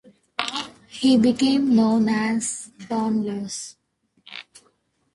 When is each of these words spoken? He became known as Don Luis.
He 0.87 1.15
became 1.15 1.75
known 1.75 2.09
as 2.09 2.71
Don 2.89 3.21
Luis. 3.21 3.75